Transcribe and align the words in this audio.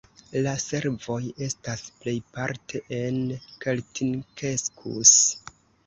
La 0.45 0.53
servoj 0.61 1.17
estas 1.49 1.85
plejparte 2.03 2.83
en 3.03 3.23
Keltinkeskus. 3.67 5.19